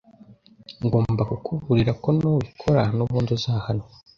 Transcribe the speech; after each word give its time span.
Ngomba 0.85 1.21
kukuburira 1.29 1.91
ko 2.03 2.09
nubikora 2.17 2.81
nubundi 2.95 3.29
uzahanwa 3.37 3.85